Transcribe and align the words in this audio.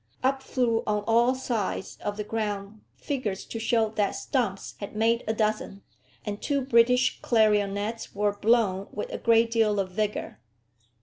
Up 0.23 0.41
flew 0.41 0.81
on 0.87 1.03
all 1.03 1.35
sides 1.35 1.99
of 2.03 2.17
the 2.17 2.23
ground 2.23 2.81
figures 2.95 3.45
to 3.45 3.59
show 3.59 3.89
that 3.89 4.15
Stumps 4.15 4.73
had 4.79 4.95
made 4.95 5.23
a 5.27 5.33
dozen, 5.35 5.83
and 6.25 6.41
two 6.41 6.61
British 6.61 7.21
clarionets 7.21 8.15
were 8.15 8.33
blown 8.35 8.87
with 8.91 9.11
a 9.13 9.19
great 9.19 9.51
deal 9.51 9.79
of 9.79 9.91
vigour. 9.91 10.39